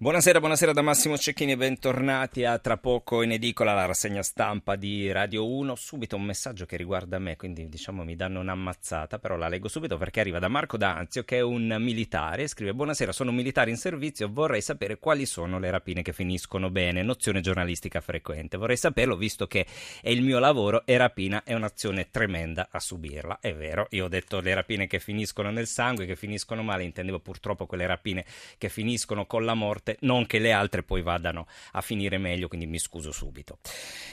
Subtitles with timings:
[0.00, 4.76] Buonasera, buonasera da Massimo Cecchini e bentornati a Tra poco in edicola la rassegna stampa
[4.76, 5.74] di Radio 1.
[5.74, 9.98] Subito un messaggio che riguarda me, quindi diciamo mi danno un'ammazzata, però la leggo subito
[9.98, 13.76] perché arriva da Marco D'Anzio che è un militare scrive Buonasera, sono un militare in
[13.76, 18.56] servizio, vorrei sapere quali sono le rapine che finiscono bene, nozione giornalistica frequente.
[18.56, 19.66] Vorrei saperlo visto che
[20.00, 23.40] è il mio lavoro e rapina è un'azione tremenda a subirla.
[23.40, 27.18] È vero, io ho detto le rapine che finiscono nel sangue, che finiscono male, intendevo
[27.18, 28.24] purtroppo quelle rapine
[28.58, 32.48] che finiscono con la morte morte, non che le altre poi vadano a finire meglio,
[32.48, 33.58] quindi mi scuso subito.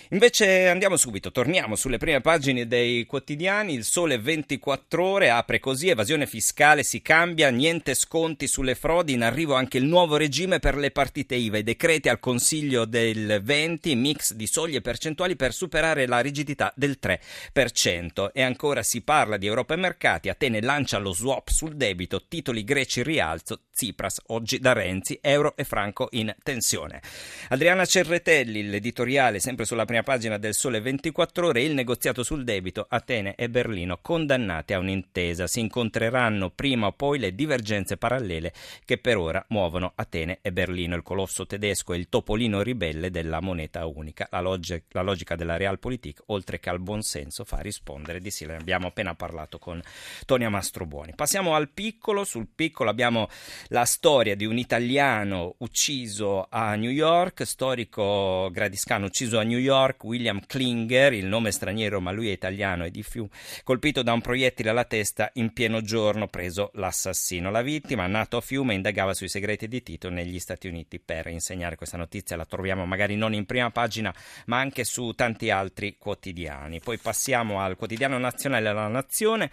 [0.09, 5.89] Invece andiamo subito, torniamo sulle prime pagine dei quotidiani, il sole 24 ore apre così,
[5.89, 10.75] evasione fiscale si cambia, niente sconti sulle frodi, in arrivo anche il nuovo regime per
[10.75, 16.05] le partite IVA, i decreti al Consiglio del 20, mix di soglie percentuali per superare
[16.05, 18.29] la rigidità del 3%.
[18.31, 22.63] E ancora si parla di Europa e mercati, Atene lancia lo swap sul debito, titoli
[22.63, 27.01] greci rialzo, Tsipras oggi da Renzi, euro e franco in tensione.
[27.49, 32.85] Adriana Cerretelli, l'editoriale sempre sulla prima pagina del Sole 24 ore, il negoziato sul debito,
[32.87, 35.47] Atene e Berlino condannate a un'intesa.
[35.47, 38.53] Si incontreranno prima o poi le divergenze parallele
[38.85, 43.41] che per ora muovono Atene e Berlino, il colosso tedesco e il topolino ribelle della
[43.41, 44.27] moneta unica.
[44.31, 48.45] La, log- la logica della realpolitik, oltre che al buonsenso, fa rispondere di sì.
[48.45, 49.81] Ne abbiamo appena parlato con
[50.25, 51.13] Tonia Mastrobuoni.
[51.15, 52.23] Passiamo al piccolo.
[52.23, 53.29] Sul piccolo abbiamo
[53.69, 60.03] la storia di un italiano ucciso a New York, storico gradiscano ucciso a New York,
[60.03, 63.27] William Klinger, il nome straniero ma lui è italiano e di più,
[63.63, 67.51] colpito da un proiettile alla testa in pieno giorno, preso l'assassino.
[67.51, 71.75] La vittima, nato a Fiume, indagava sui segreti di Tito negli Stati Uniti per insegnare
[71.75, 74.13] questa notizia, la troviamo magari non in prima pagina
[74.45, 76.79] ma anche su tanti altri quotidiani.
[76.79, 79.49] Poi passiamo al quotidiano nazionale La Nazione.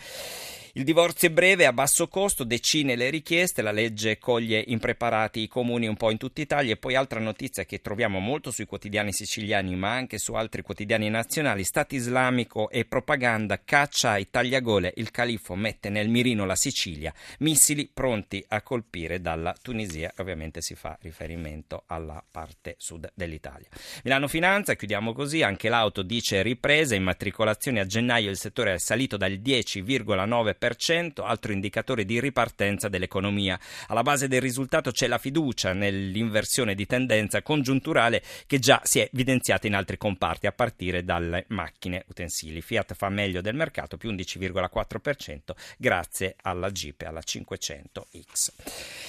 [0.74, 5.46] Il divorzio è breve, a basso costo, decine le richieste, la legge coglie impreparati i
[5.46, 6.72] comuni un po' in tutta Italia.
[6.72, 11.10] E poi altra notizia che troviamo molto sui quotidiani siciliani ma anche su altri quotidiani
[11.10, 17.12] nazionali, Stato islamico e propaganda, caccia ai tagliagole, il califfo mette nel mirino la Sicilia,
[17.40, 23.68] missili pronti a colpire dalla Tunisia, ovviamente si fa riferimento alla parte sud dell'Italia.
[24.04, 28.30] Milano Finanza, chiudiamo così, anche l'auto dice ripresa, immatricolazioni a gennaio.
[28.30, 30.60] Il settore è salito dal 10,9%
[31.24, 33.58] altro indicatore di ripartenza dell'economia.
[33.88, 39.08] Alla base del risultato c'è la fiducia nell'inversione di tendenza congiunturale che già si è
[39.12, 42.60] evidenziata in altri comparti, a partire dalle macchine utensili.
[42.60, 45.38] Fiat fa meglio del mercato, più 11,4%
[45.78, 49.00] grazie alla Jeep e alla 500X.